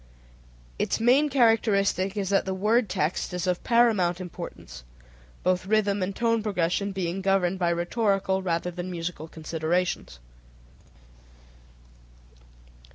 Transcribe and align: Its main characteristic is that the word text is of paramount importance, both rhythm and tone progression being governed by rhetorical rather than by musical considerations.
Its 0.79 0.99
main 0.99 1.29
characteristic 1.29 2.17
is 2.17 2.29
that 2.29 2.45
the 2.45 2.55
word 2.55 2.89
text 2.89 3.35
is 3.35 3.45
of 3.45 3.63
paramount 3.63 4.19
importance, 4.19 4.83
both 5.43 5.67
rhythm 5.67 6.01
and 6.01 6.15
tone 6.15 6.41
progression 6.41 6.91
being 6.91 7.21
governed 7.21 7.59
by 7.59 7.69
rhetorical 7.71 8.41
rather 8.41 8.71
than 8.71 8.87
by 8.87 8.93
musical 8.93 9.27
considerations. 9.27 10.19